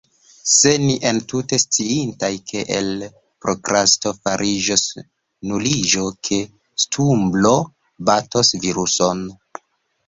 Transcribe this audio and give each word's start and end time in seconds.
Se 0.51 0.71
ni 0.83 0.93
estus 1.09 1.57
sciintaj 1.63 2.29
ke 2.53 2.63
el 2.79 2.89
prokrasto 3.47 4.15
fariĝos 4.23 4.87
nuliĝo, 5.53 6.09
ke 6.31 6.41
stumblo 6.87 7.57
batos 8.11 8.55
viruson… 8.67 9.25